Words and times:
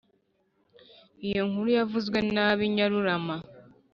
«iyo 1.27 1.41
nkuru 1.49 1.69
yavuzwe 1.77 2.17
n'abi 2.33 2.63
nyarurama 2.75 3.35